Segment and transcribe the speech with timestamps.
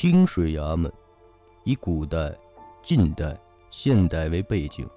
[0.00, 0.92] 清水衙门
[1.64, 2.32] 以古代、
[2.84, 3.36] 近代、
[3.68, 4.88] 现代为背景，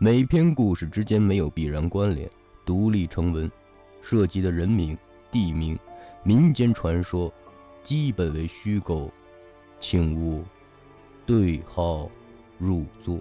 [0.00, 2.28] 每篇故事之间没有必然关联，
[2.66, 3.48] 独立成文，
[4.00, 4.98] 涉及的人名、
[5.30, 5.78] 地名、
[6.24, 7.32] 民间传说，
[7.84, 9.08] 基本为虚构，
[9.78, 10.42] 请勿
[11.24, 12.10] 对号
[12.58, 13.20] 入座。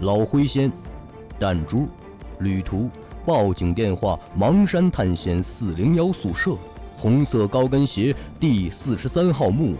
[0.00, 0.68] 老灰仙，
[1.38, 1.86] 弹珠，
[2.40, 2.90] 旅途，
[3.24, 6.56] 报警电话：芒山探险四零幺宿舍。
[6.96, 9.74] 红色高跟鞋，第四十三号墓，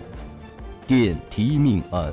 [0.86, 2.12] 电梯命案，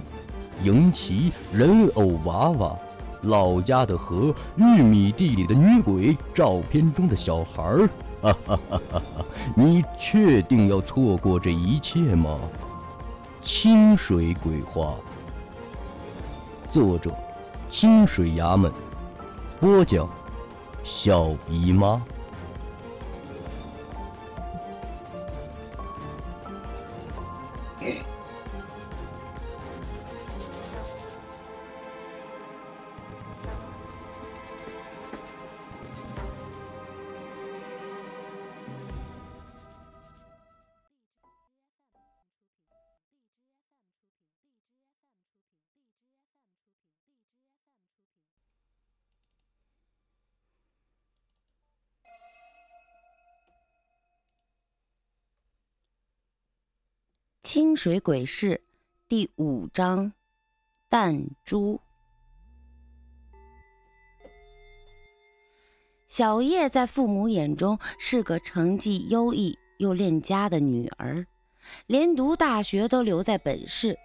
[0.63, 2.77] 迎旗人偶娃娃，
[3.23, 7.89] 老家的河，玉米地里的女鬼，照片中的小孩儿，
[8.21, 9.25] 哈哈哈哈哈！
[9.55, 12.39] 你确定要错过这一切吗？
[13.41, 14.95] 清水鬼话，
[16.69, 17.11] 作者：
[17.67, 18.71] 清水衙门，
[19.59, 20.07] 播讲：
[20.83, 21.99] 小姨妈。
[57.43, 58.61] 清水鬼事
[59.09, 60.13] 第五章：
[60.87, 61.81] 弹珠。
[66.07, 71.25] 小叶在父母眼中是个成绩优异又恋家的女儿，
[71.87, 73.97] 连读大学都留在本市。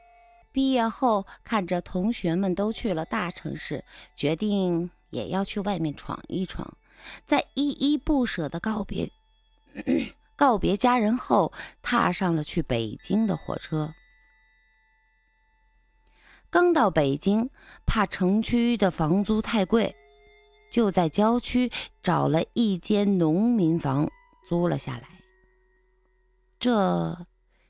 [0.51, 3.85] 毕业后，看着同学们都去了大城市，
[4.17, 6.79] 决定也要去外面闯一闯。
[7.27, 9.11] 在依依不舍的告别。
[10.37, 13.95] 告别家人后，踏上了去北京的火车。
[16.51, 17.51] 刚到北京，
[17.87, 19.97] 怕城区的房租太贵，
[20.71, 24.11] 就在郊区找了一间农民房
[24.47, 25.09] 租了下来。
[26.59, 27.19] 这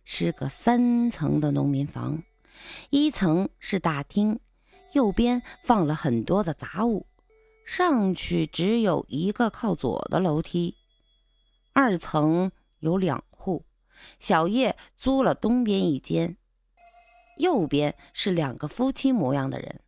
[0.05, 2.23] 是个三层的农民房，
[2.91, 4.41] 一层是大厅，
[4.93, 7.07] 右边放了很多的杂物，
[7.65, 10.75] 上去只有一个靠左的楼梯。
[11.73, 12.51] 二层。
[12.79, 13.65] 有两户，
[14.19, 16.37] 小叶租了东边一间，
[17.39, 19.81] 右边是两个夫妻模样的人。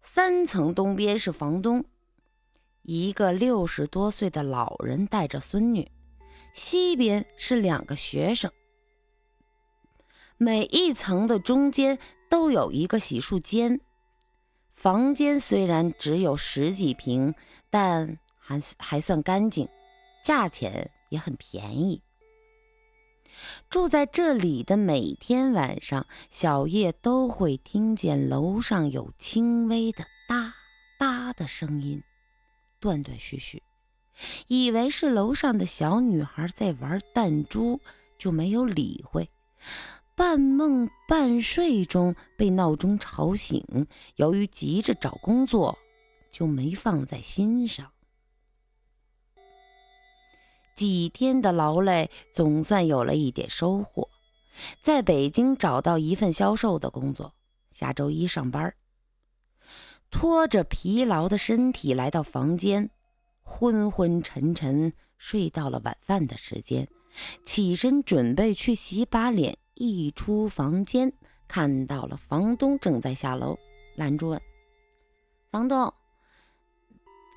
[0.00, 1.84] 三层东边是房东，
[2.82, 5.90] 一个六十多岁的老人带着孙女，
[6.54, 8.50] 西边是两个学生。
[10.36, 11.98] 每一层的中间
[12.28, 13.80] 都有一个洗漱间，
[14.74, 17.32] 房间虽然只有十几平，
[17.70, 19.68] 但还还算干净。
[20.22, 22.02] 价钱也很便宜。
[23.70, 30.54] 住在这里的每天晚上，小叶都会听见楼上有轻微的哒
[30.98, 32.02] 哒的声音，
[32.78, 33.62] 断断续续，
[34.48, 37.80] 以为是楼上的小女孩在玩弹珠，
[38.18, 39.28] 就没有理会。
[40.14, 43.64] 半梦半睡中被闹钟吵醒，
[44.16, 45.78] 由于急着找工作，
[46.30, 47.90] 就没放在心上。
[50.74, 54.08] 几天的劳累，总算有了一点收获，
[54.80, 57.32] 在北京找到一份销售的工作，
[57.70, 58.72] 下周一上班。
[60.10, 62.90] 拖着疲劳的身体来到房间，
[63.42, 66.86] 昏昏沉沉睡到了晚饭的时间，
[67.42, 71.12] 起身准备去洗把脸，一出房间
[71.48, 73.58] 看到了房东正在下楼，
[73.96, 74.42] 拦住问
[75.50, 75.94] ：“房东，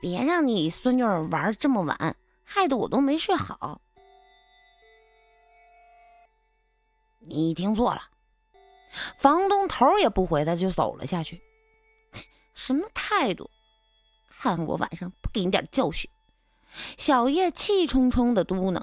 [0.02, 3.82] 别让你孙女玩这么晚。”害得我都没睡好。
[7.20, 8.10] 你听错了，
[9.18, 11.42] 房东头也不回，他就走了下去。
[12.54, 13.50] 什么态度？
[14.30, 16.10] 看我晚上不给你点教训！
[16.98, 18.82] 小叶气冲冲的嘟囔。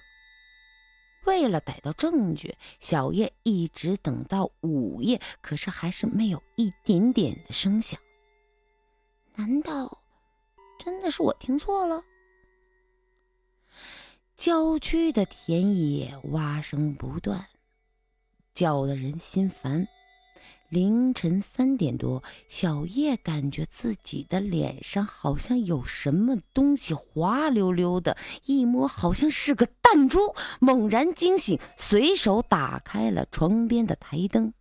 [1.25, 8.01] 为了逮到证据，小叶一直等到午夜，可是还是没有一点点的声响。
[9.37, 10.03] 难道
[10.81, 12.03] 真的是我听错了？
[14.45, 17.47] 郊区的田野蛙声不断，
[18.53, 19.87] 叫得人心烦。
[20.69, 28.17] 凌晨三点多，小叶感觉自己的脸上好像有什么东西滑溜溜的，
[28.47, 30.35] 一摸好像是个弹珠。
[30.59, 34.55] 猛然惊醒，随手打开了床边的台灯。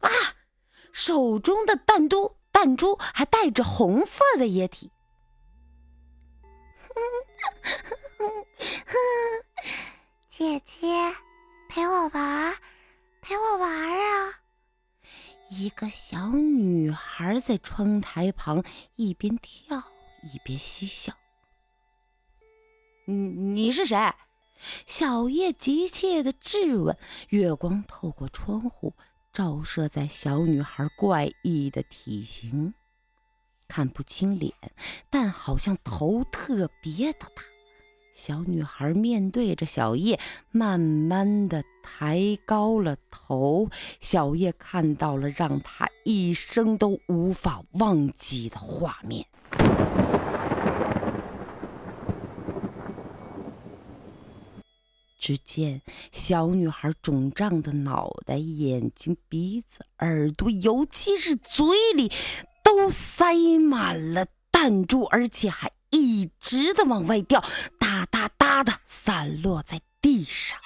[0.00, 0.10] 啊！
[0.92, 4.90] 手中的弹珠，弹珠还带着红色的液体。
[10.28, 10.86] 姐姐，
[11.68, 12.54] 陪我玩，
[13.20, 14.32] 陪我玩啊！
[15.50, 18.64] 一个小女孩在窗台旁
[18.96, 19.78] 一边跳
[20.22, 21.12] 一边嬉笑。
[23.06, 23.96] 你你是谁？
[24.86, 26.96] 小叶急切地质问。
[27.28, 28.94] 月光透过窗户
[29.32, 32.74] 照射在小女孩怪异的体型，
[33.68, 34.52] 看不清脸，
[35.10, 37.42] 但好像头特别的大。
[38.14, 40.18] 小女孩面对着小叶，
[40.50, 43.68] 慢慢的抬高了头。
[44.00, 49.26] 小叶看到了让她一生都无法忘记的画面。
[55.18, 62.12] 只见小女孩肿胀的脑袋、眼睛、鼻子、耳朵，尤其是嘴里，
[62.86, 67.42] 都塞满了弹珠，而且还一直的往外掉。
[67.80, 70.56] 哒哒哒的散落在地上！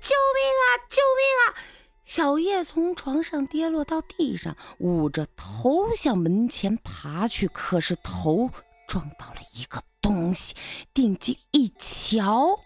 [0.00, 0.80] 救命啊！
[0.88, 1.60] 救命啊！
[2.06, 8.50] 小叶从床上跌落到地上，捂着头向门前爬去，可是头
[8.86, 10.54] 撞到了一个东西，
[10.94, 12.58] 定睛一瞧，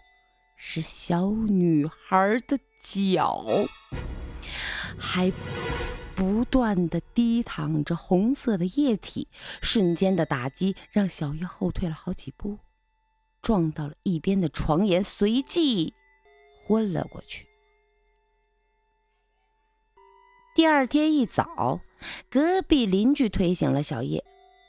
[0.55, 3.43] 是小女孩的脚，
[4.99, 5.31] 还。
[6.15, 9.27] 不断的滴淌着红色的液体，
[9.63, 12.59] 瞬间的打击让小叶后退了好几步，
[13.41, 15.91] 撞到了一边的床沿，随即
[16.63, 17.47] 昏了过去。
[20.53, 21.81] 第二天一早，
[22.29, 24.19] 隔壁邻居推醒了小叶：“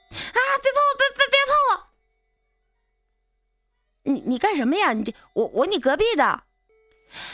[0.08, 1.92] 啊，别碰我，别别别碰我！
[4.14, 4.94] 你你干什么呀？
[4.94, 6.44] 你这我我你隔壁的。”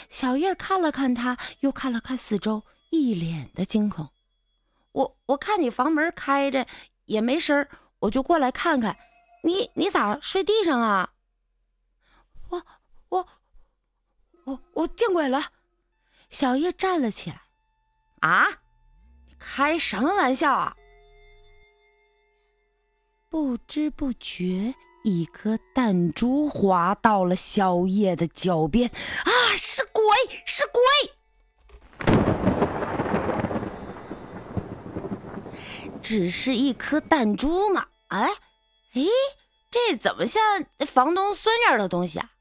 [0.09, 2.61] 小叶看了看他，又看了看四周。
[2.91, 4.09] 一脸的惊恐，
[4.91, 6.67] 我我看你房门开着
[7.05, 7.67] 也没声
[7.99, 8.97] 我就过来看看，
[9.43, 11.13] 你你咋睡地上啊？
[12.49, 12.65] 我
[13.09, 13.27] 我
[14.43, 15.51] 我我见鬼了！
[16.29, 17.41] 小叶站了起来，
[18.19, 18.61] 啊，
[19.39, 20.75] 开什么玩笑啊？
[23.29, 24.73] 不知不觉，
[25.05, 30.03] 一颗弹珠滑到了小叶的脚边，啊，是鬼，
[30.45, 30.81] 是鬼！
[36.01, 37.87] 只是一颗弹珠嘛？
[38.07, 38.27] 哎，
[38.93, 39.01] 哎，
[39.69, 40.41] 这怎么像
[40.87, 42.31] 房东孙女的东西啊？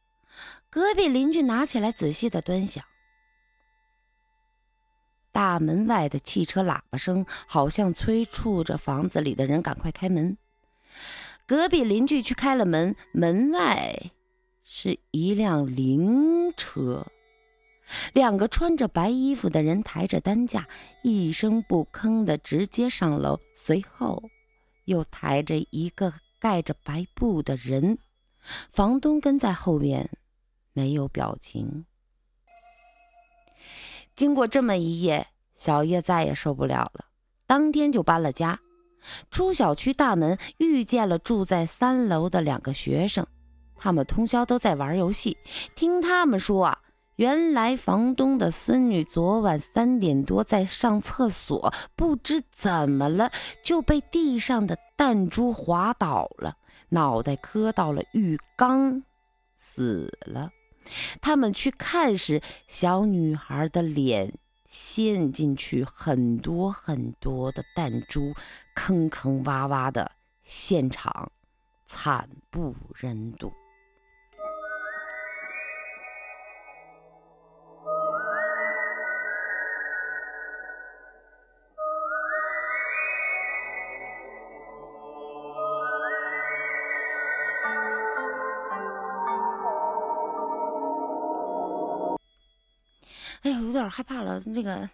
[0.69, 2.85] 隔壁邻居拿起来仔细的端详。
[5.33, 10.37] 大门外的汽车喇叭声好像催促着房子里的人赶快开门。
[11.47, 14.11] 隔壁邻居去开了门，门外
[14.65, 17.07] 是一辆灵车。
[18.13, 20.69] 两个穿着白衣服的人抬着担架，
[21.03, 24.23] 一声不吭的直接上楼，随后
[24.85, 27.99] 又抬着一个盖着白布的人，
[28.71, 30.11] 房东跟在后面，
[30.73, 31.85] 没有表情。
[34.15, 37.07] 经过这么一夜，小叶再也受不了了，
[37.47, 38.61] 当天就搬了家。
[39.31, 43.27] 出小区大门，遇见了住在三楼的两个学生，
[43.75, 45.39] 他们通宵都在玩游戏，
[45.75, 46.79] 听他们说啊。
[47.21, 53.31] 原来房东的孙女昨晚三点多在上厕所，不知怎么了
[53.63, 56.57] 就被地上的弹珠滑倒了，
[56.89, 59.03] 脑袋磕到了浴缸，
[59.55, 60.49] 死了。
[61.21, 64.33] 他们去看时，小女孩的脸
[64.67, 68.33] 陷进去很多很多的弹珠，
[68.75, 70.11] 坑坑洼洼的，
[70.43, 71.31] 现场
[71.85, 73.53] 惨不忍睹。
[93.43, 94.41] 哎呀，有点害怕了。
[94.55, 94.89] 这个，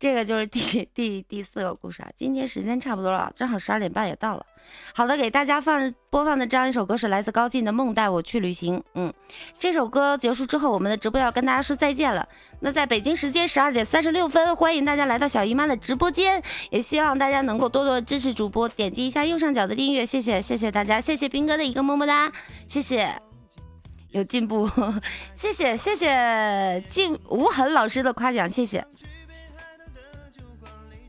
[0.00, 2.08] 这个就是第 第第四个故事啊。
[2.14, 4.44] 今天时间差不多了，正好十二点半也到了。
[4.92, 8.78] 好的，给大家放播放的这样一首歌是来自高进的《梦带我去旅行》。
[8.94, 9.14] 嗯，
[9.56, 12.28] 这首歌结束之后，我们的直播要跟大家说再见了。
[12.58, 22.32] 那在北京时间十二点三十六分，欢迎大家来到小姨妈的直播间，也希望大家能够多多支持主播，点击一下右上角的订阅，谢谢谢谢大家，谢谢兵哥的一个么么哒，
[22.66, 23.25] 谢谢。
[24.10, 24.68] 有进步，
[25.34, 28.84] 谢谢谢谢静无痕老师的夸奖，谢谢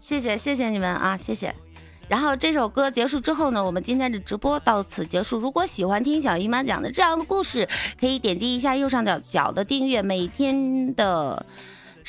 [0.02, 1.54] 谢谢谢谢你们啊，谢谢。
[2.08, 5.38] 然后这首歌结束之后呢，我们今天的直播到此结束。
[5.38, 7.68] 如果喜欢听小姨妈讲的这样的故事，
[8.00, 11.46] 可以点击一下右上角角的订阅，每天的。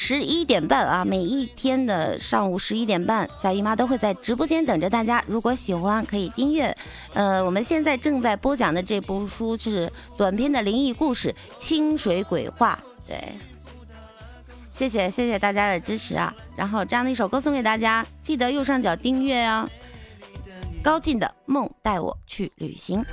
[0.00, 5.23] 十一点半啊，每一天的上午十一点半，小姨妈都会在直播间等着大家。
[5.26, 6.75] 如果喜欢，可以订阅。
[7.14, 12.78] 呃，我们现在正在播讲的这部书是短篇的灵异故事《清水鬼话》。
[13.09, 13.35] 对，
[14.73, 16.33] 谢谢谢谢大家的支持啊！
[16.55, 19.69] 然后这样的一首歌送给大家，记得右上角订阅哦。
[20.81, 23.05] 高进的梦带我去旅行。